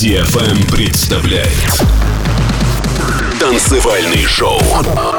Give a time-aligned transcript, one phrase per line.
[0.00, 1.46] DFM представляет
[3.38, 4.58] Танцевальный шоу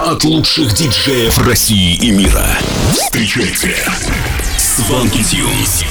[0.08, 2.48] от лучших диджеев России и мира.
[2.92, 3.76] Встречайте
[4.58, 5.84] Сванки Тюнс.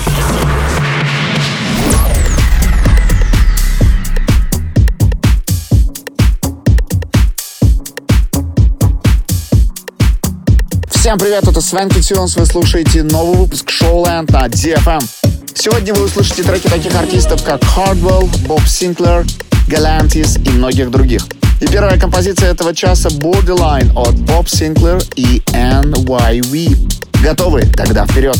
[10.88, 15.19] Всем привет, это Свенки Тюнс, вы слушаете новый выпуск Showland на DFM.
[15.62, 19.26] Сегодня вы услышите треки таких артистов, как Hardwell, Боб Синклер,
[19.68, 21.26] Galantis и многих других.
[21.60, 26.78] И первая композиция этого часа Borderline от Боб Синклер и NYV.
[27.22, 27.66] Готовы?
[27.76, 28.38] Тогда вперед!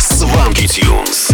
[0.00, 1.28] Сванки Тюнс.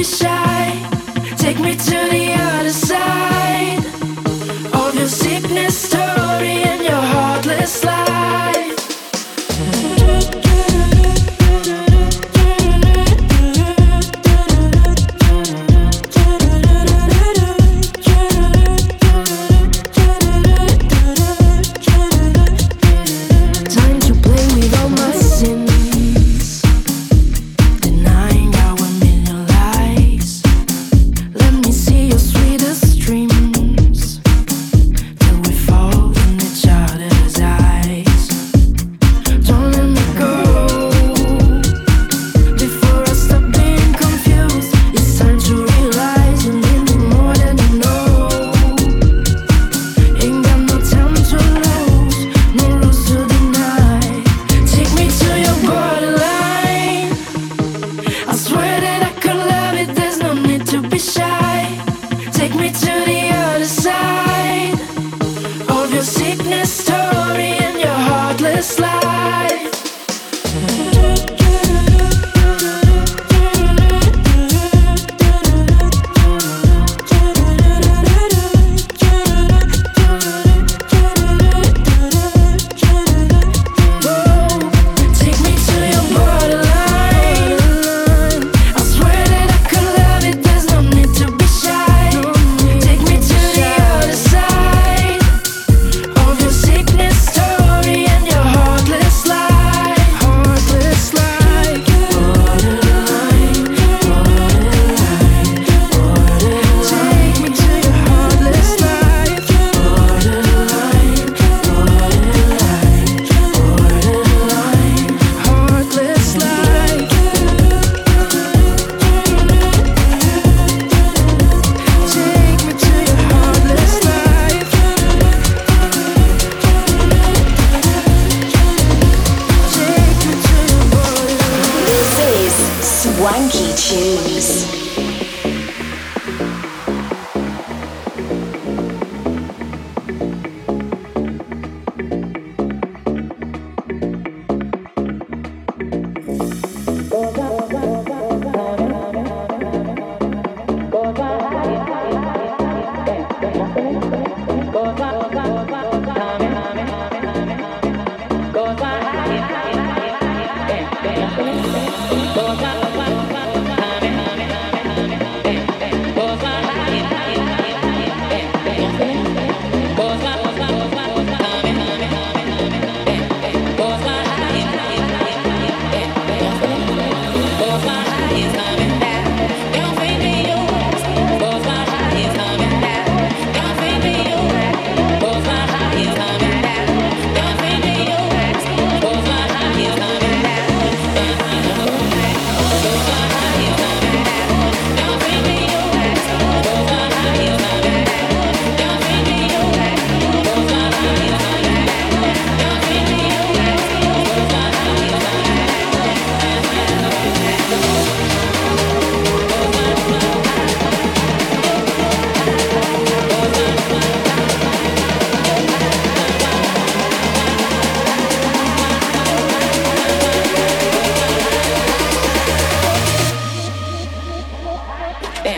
[0.00, 2.09] be shy, take me to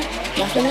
[0.01, 0.71] って、まあ、その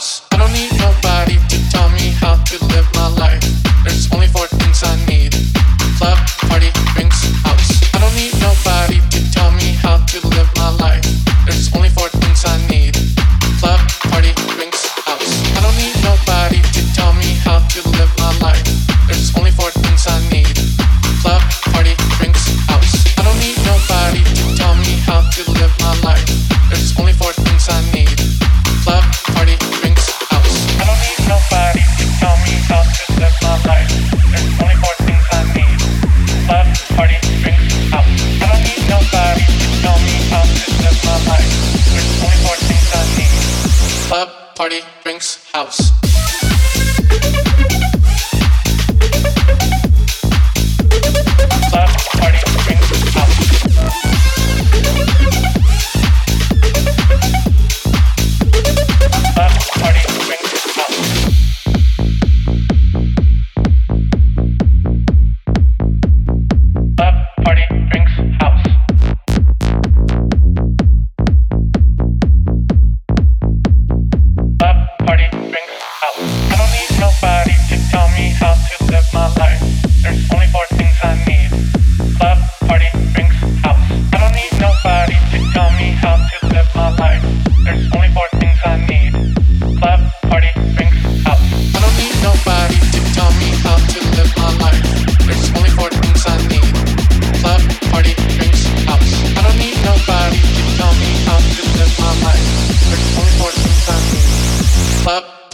[0.00, 0.29] house.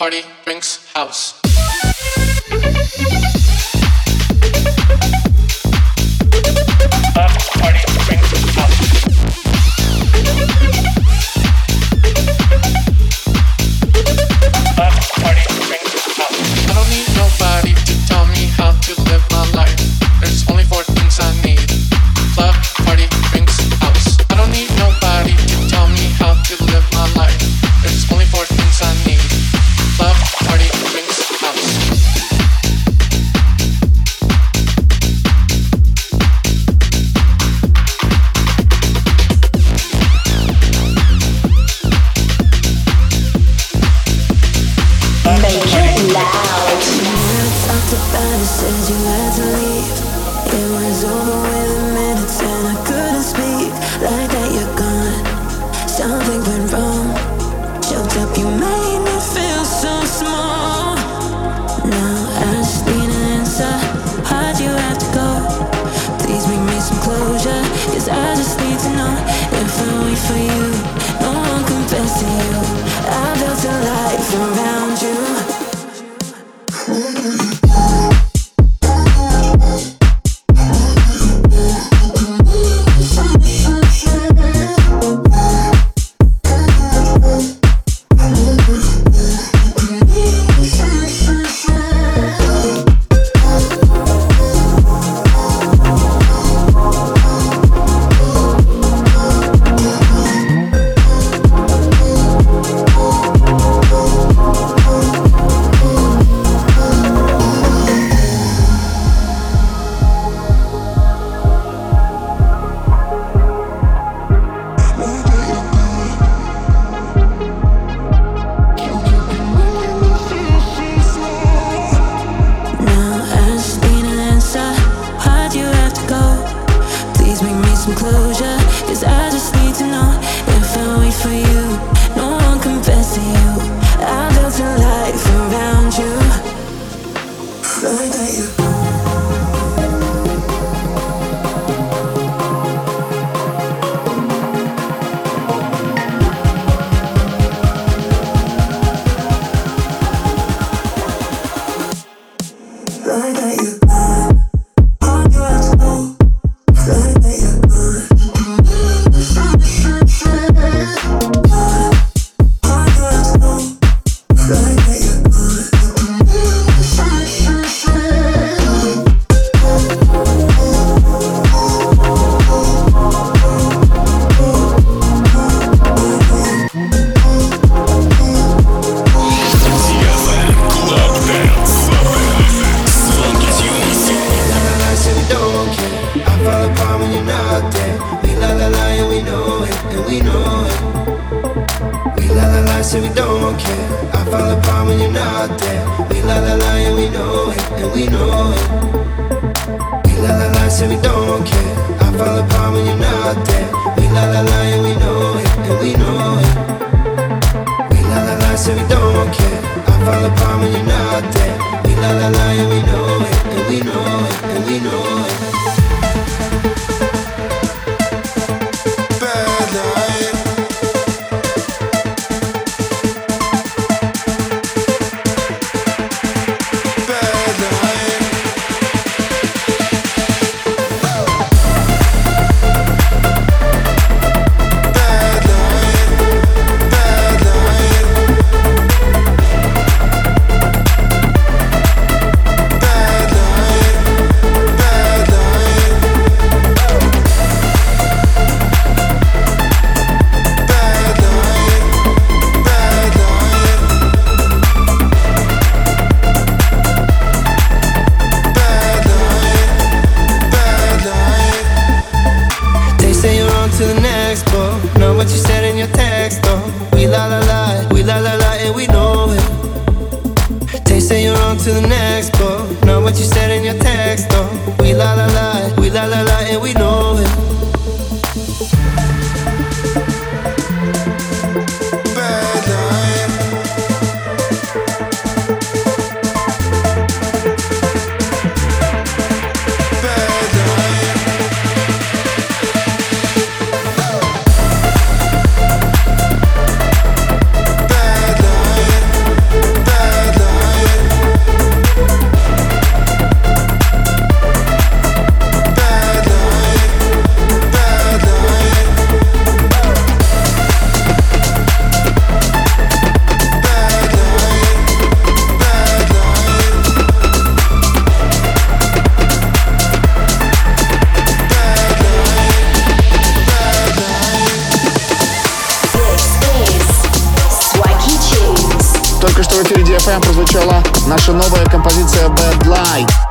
[0.06, 1.45] party drinks house.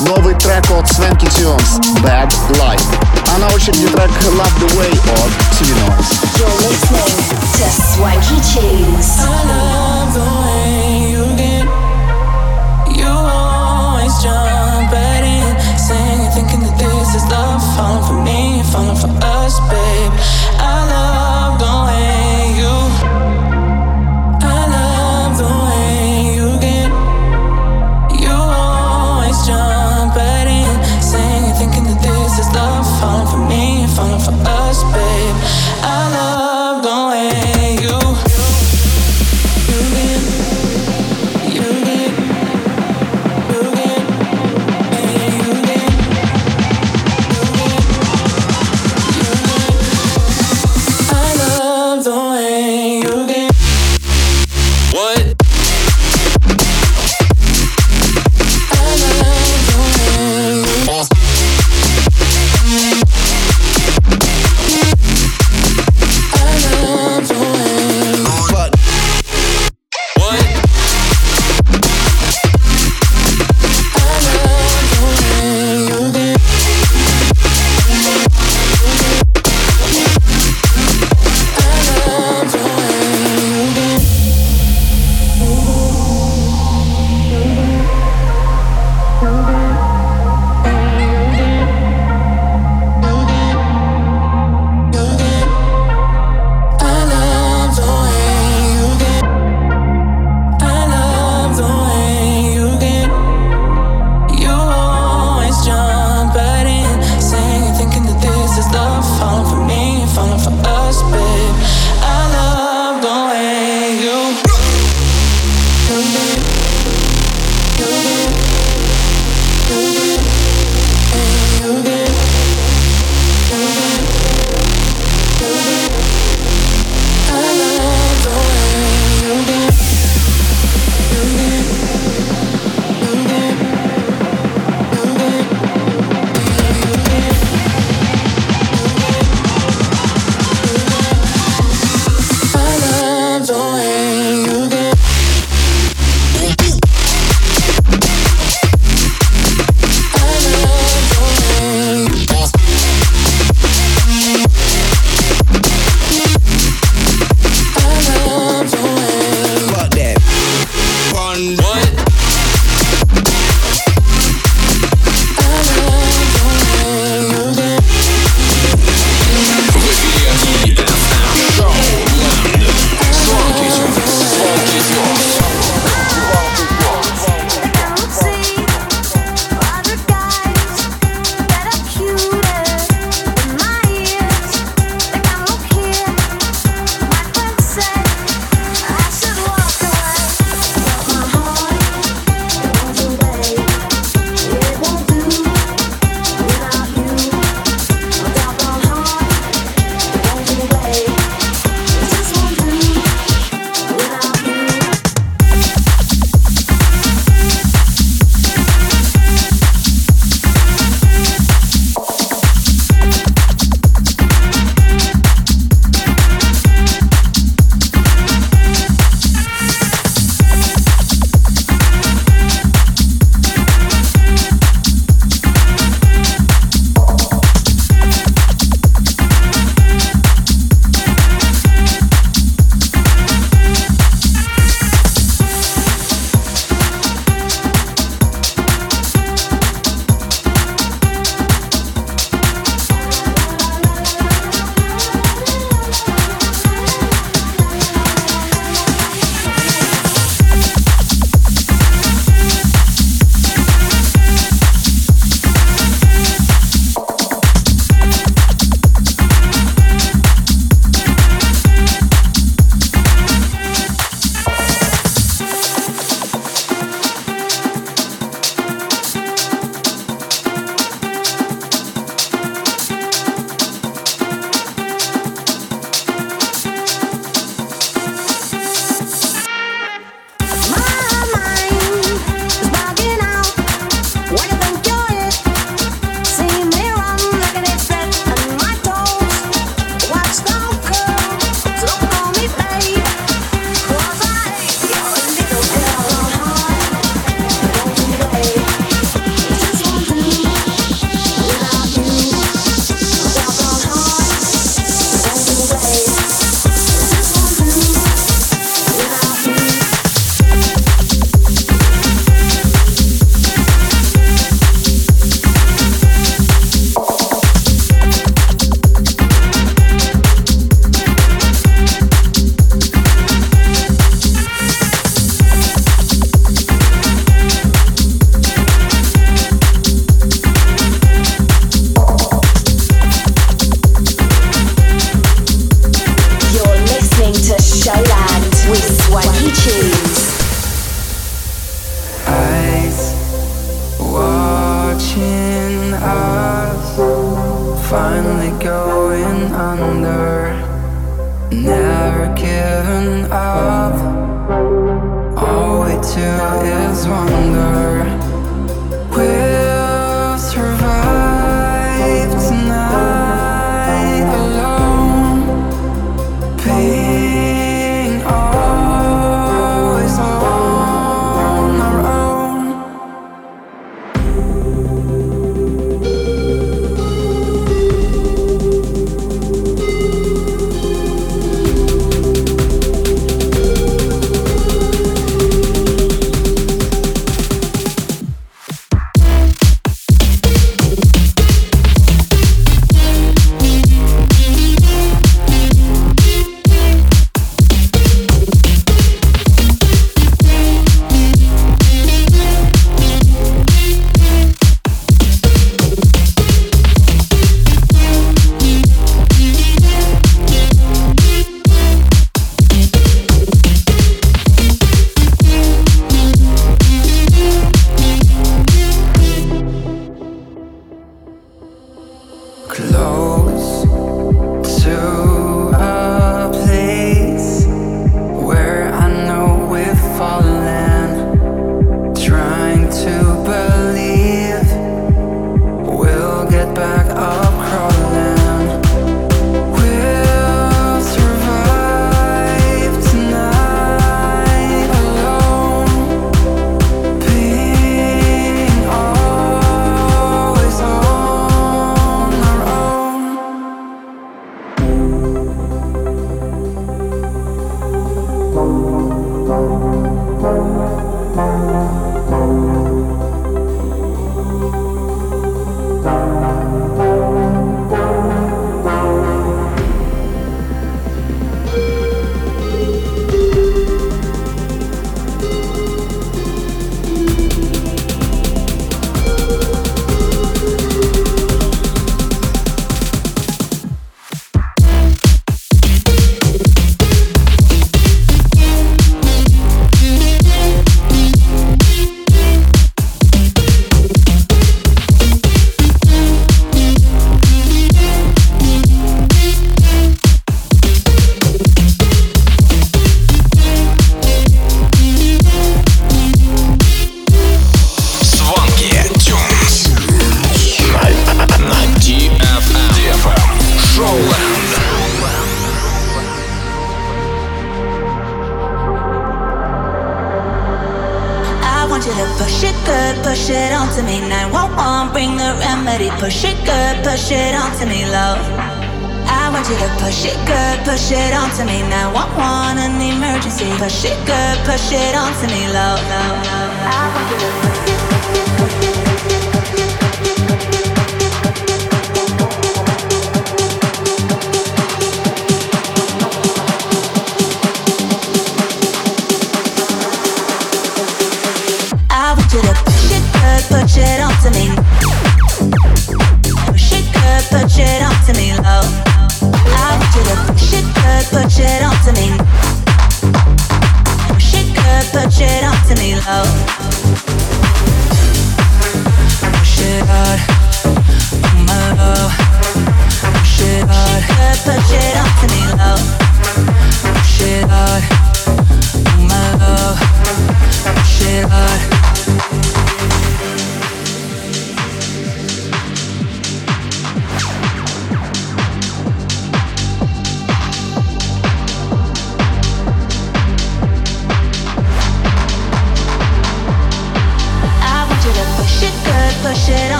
[0.00, 2.84] Новый трек от Swanky Tunes Bad Life.
[3.34, 5.76] А на очереди трек Love the Way от TV
[6.36, 7.16] You're listening
[7.56, 9.08] to Swanky Tunes.
[9.20, 10.95] I love the way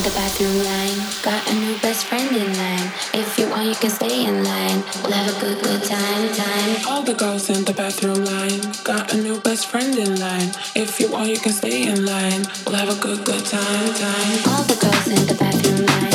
[0.00, 0.98] in the bathroom line.
[1.22, 2.88] Got a new best friend in line.
[3.12, 4.82] If you want, you can stay in line.
[5.02, 6.76] We'll have a good, good time, time.
[6.88, 8.60] All the girls in the bathroom line.
[8.82, 10.50] Got a new best friend in line.
[10.74, 12.46] If you want, you can stay in line.
[12.66, 14.38] We'll have a good, good time, time.
[14.48, 16.09] All the girls in the bathroom line.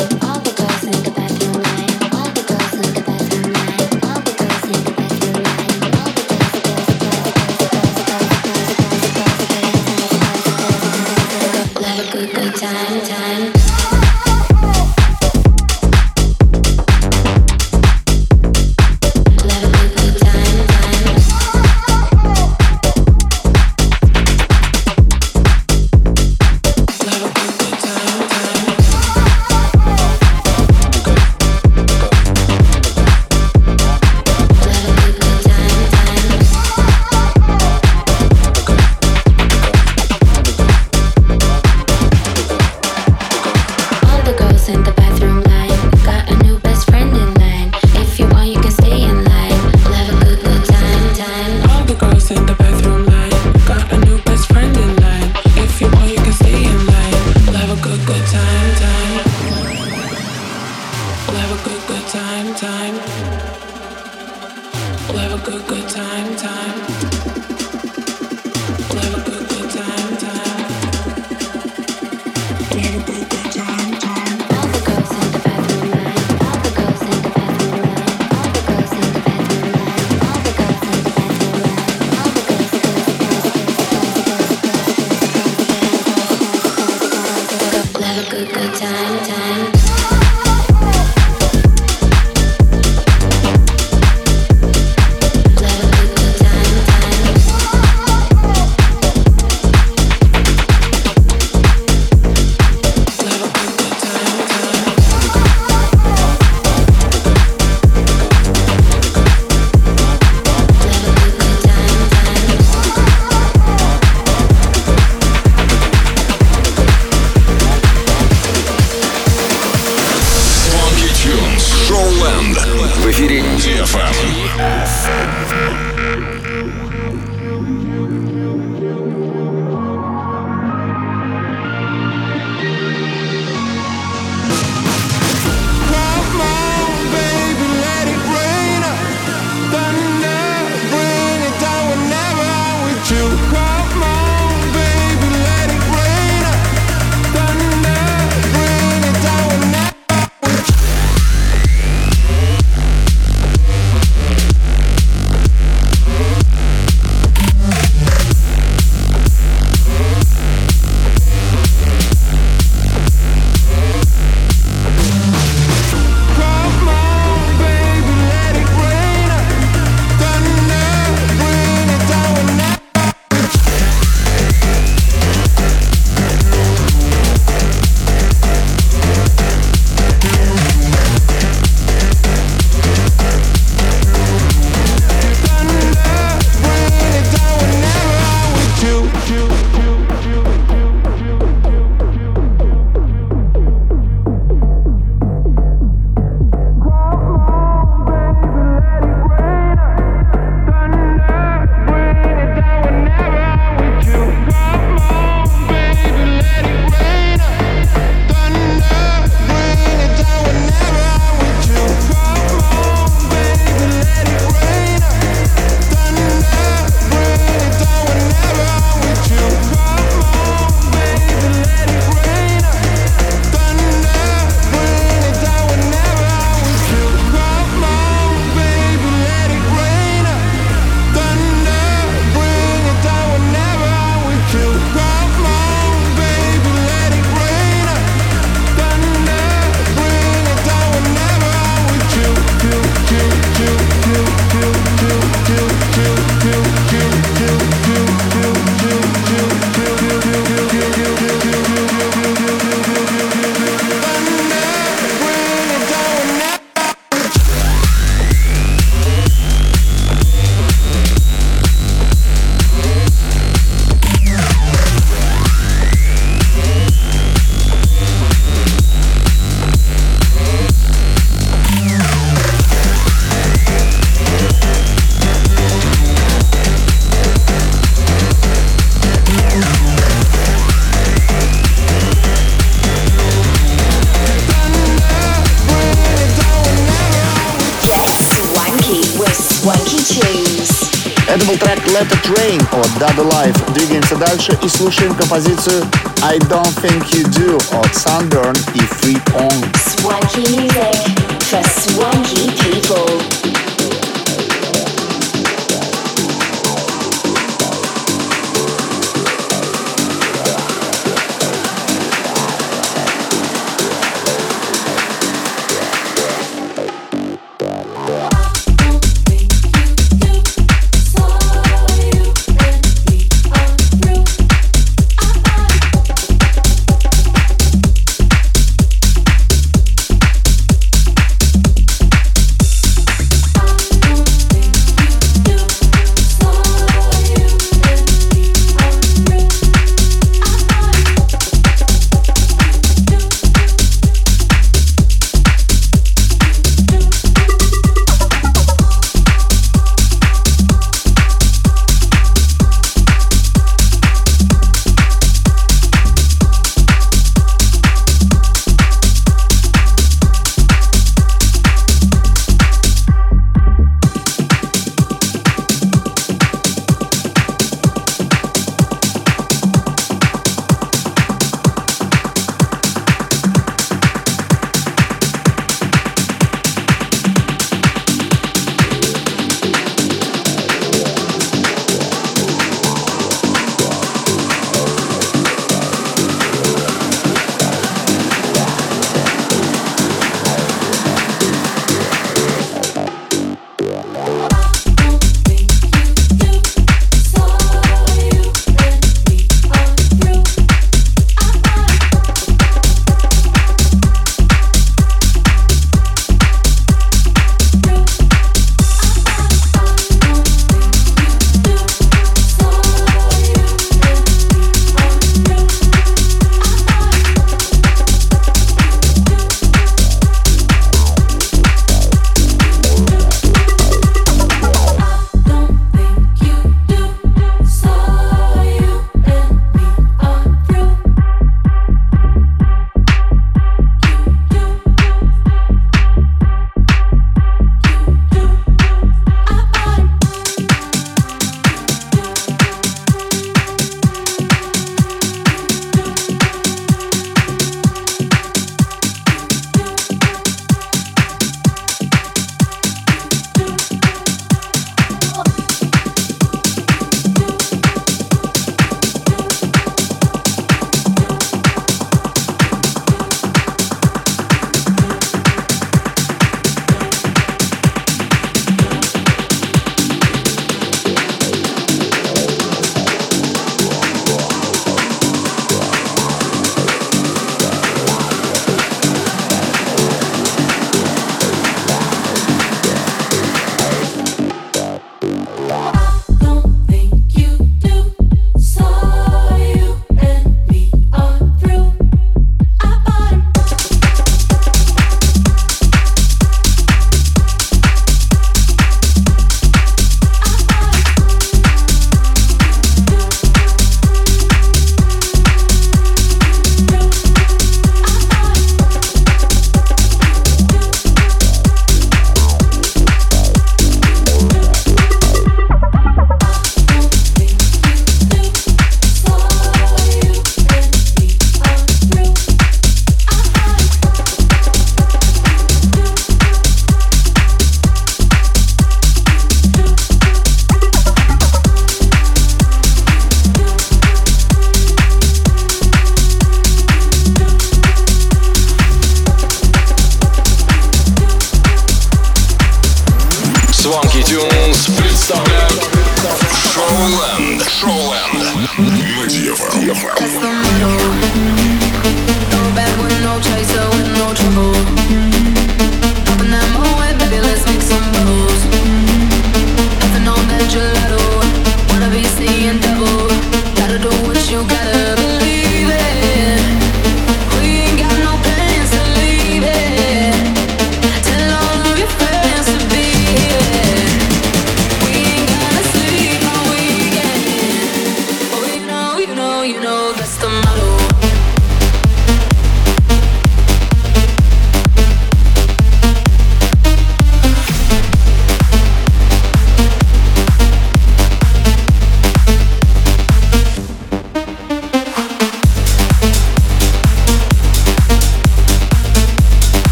[294.75, 295.83] слушаем композицию
[296.23, 299.51] I Don't Think You Do от Sunburn и Free On.
[299.75, 300.95] Swanky music
[301.41, 303.34] for swanky people.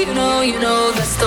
[0.00, 1.19] you know, you know that's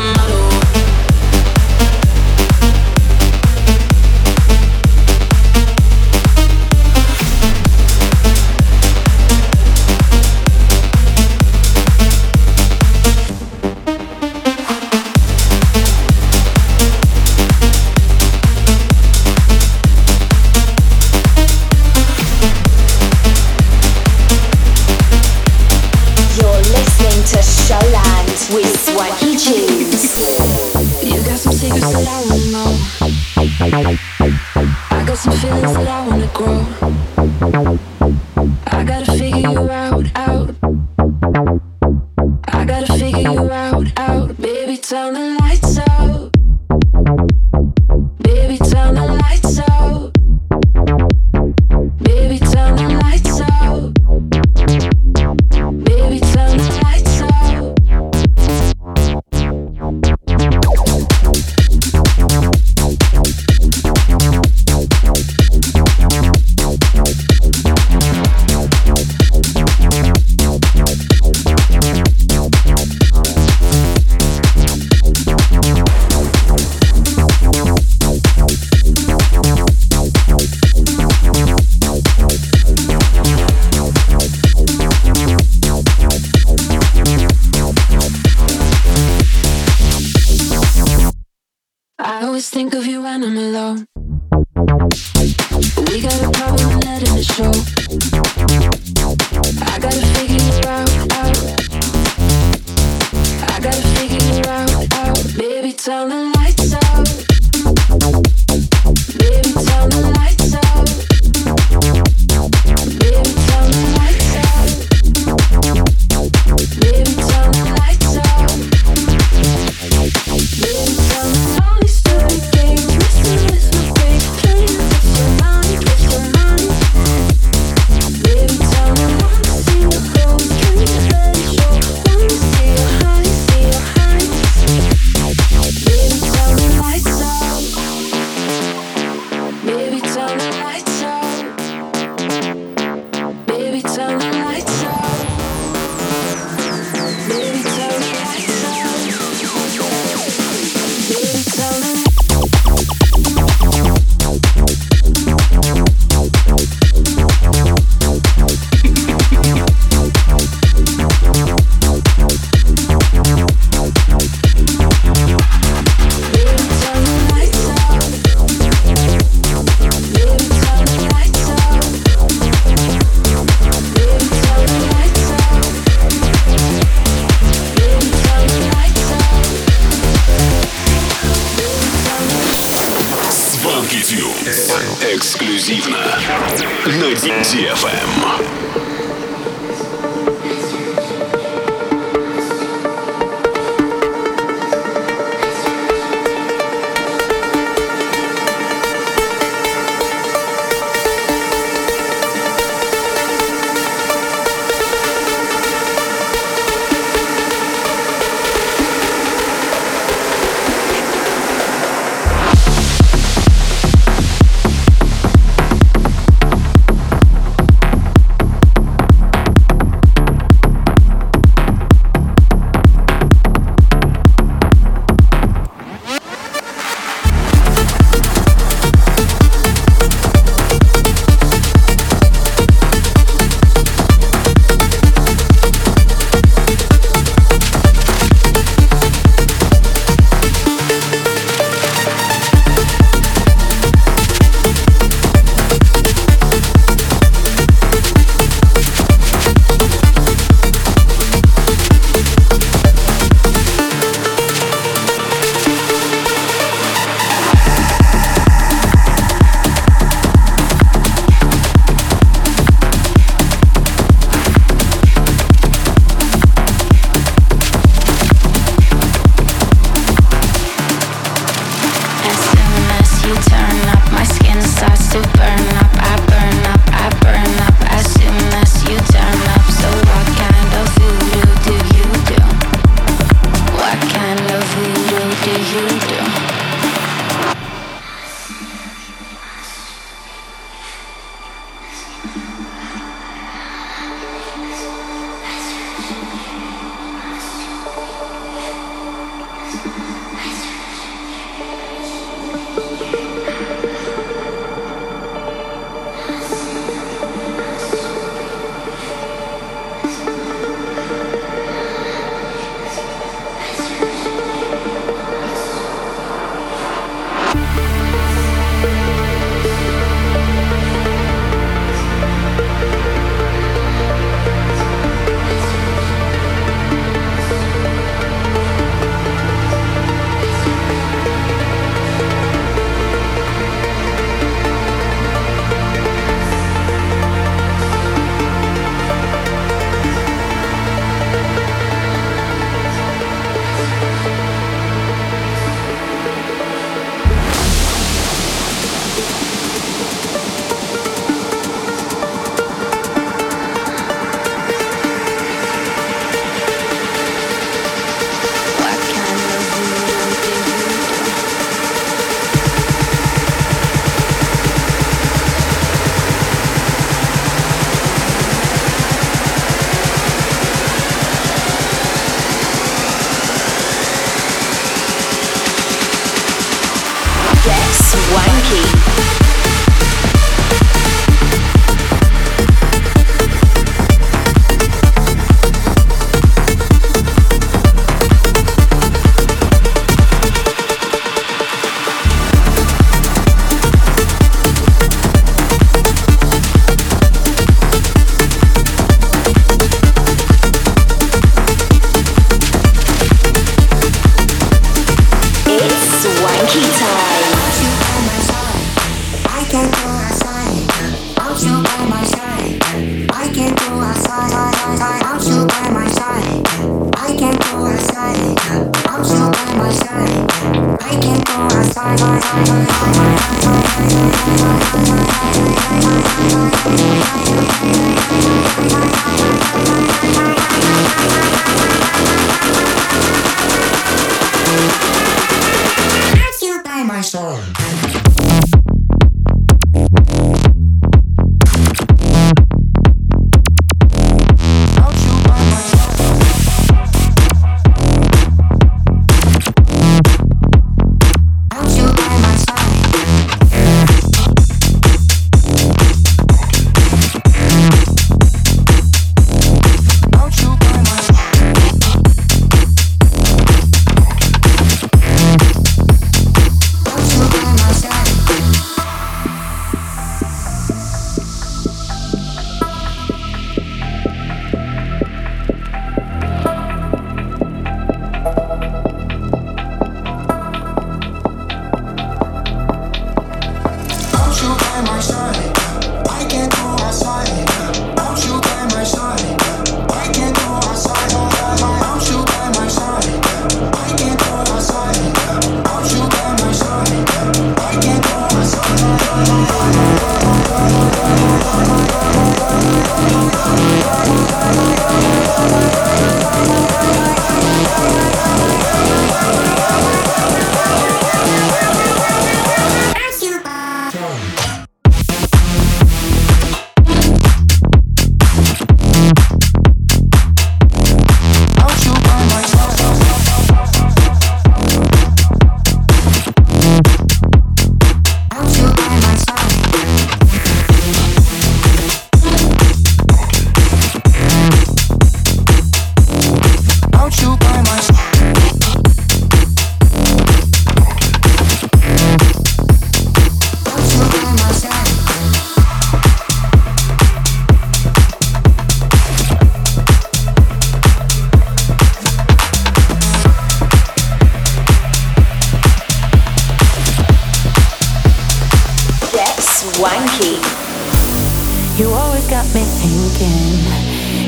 [561.95, 563.85] You always got me thinking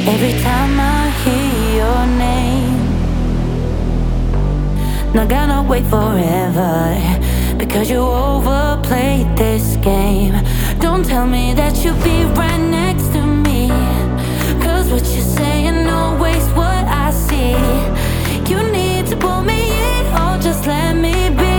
[0.08, 2.96] every time I hear your name.
[5.14, 6.98] Not gonna wait forever
[7.56, 10.34] because you overplayed this game.
[10.80, 13.70] Don't tell me that you'll be right next to me.
[14.64, 17.54] Cause what you're saying always what I see.
[18.52, 21.56] You need to pull me in or just let me be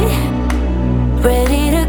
[1.23, 1.86] ready to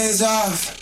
[0.00, 0.79] days off.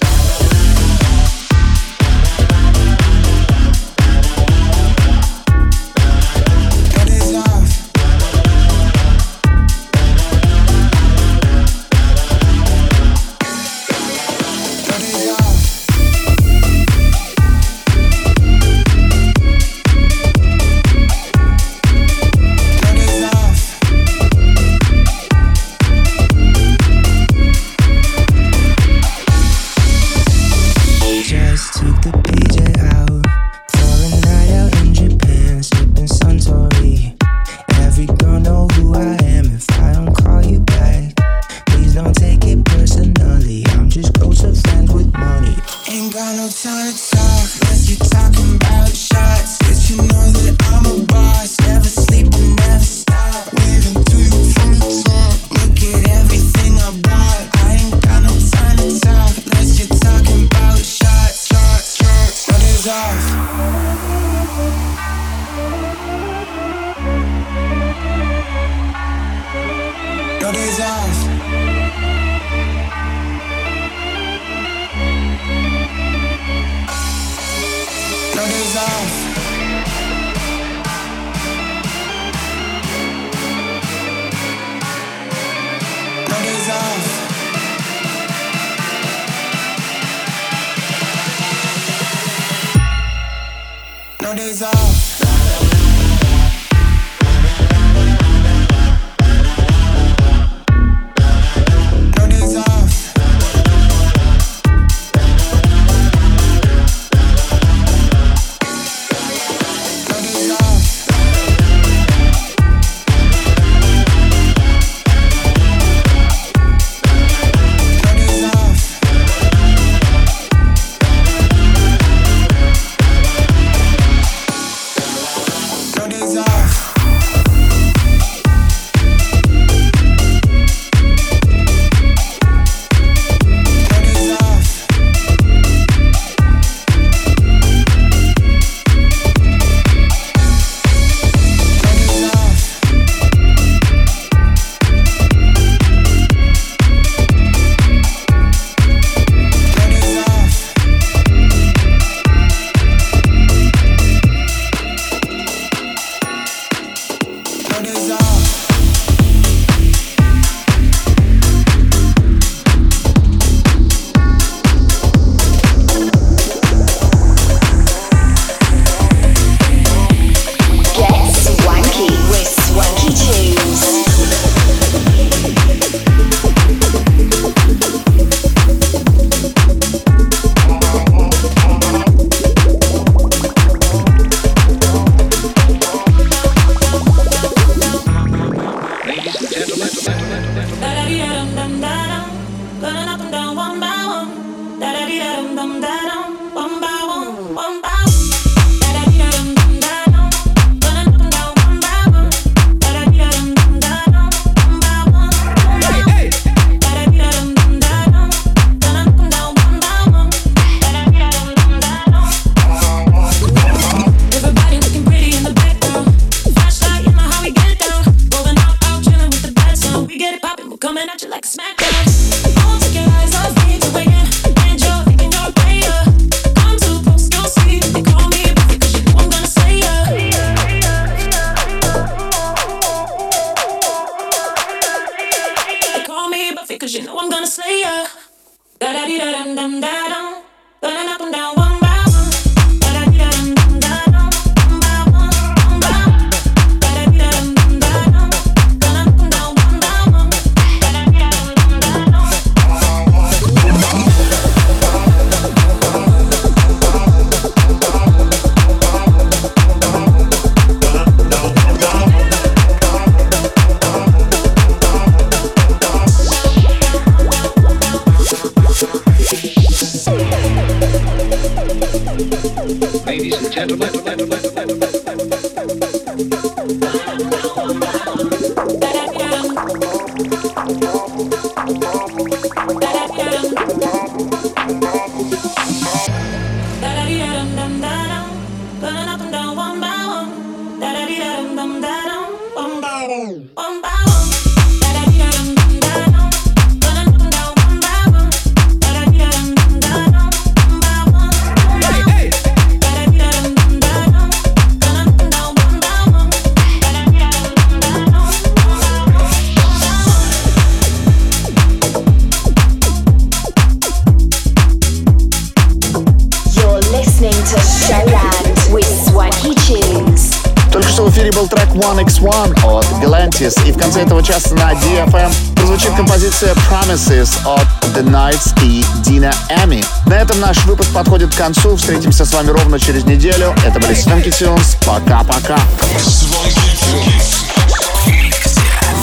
[329.18, 329.84] Дина Эми.
[330.06, 331.74] На этом наш выпуск подходит к концу.
[331.74, 333.52] Встретимся с вами ровно через неделю.
[333.66, 334.76] Это были Свенки Тюнс.
[334.86, 335.58] Пока-пока.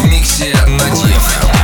[0.05, 1.54] Миксе на.